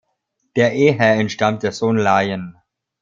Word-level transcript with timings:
Der 0.55 0.73
Ehe 0.73 0.95
entstammt 0.95 1.61
der 1.61 1.73
Sohn 1.73 1.95
Lion. 1.95 2.57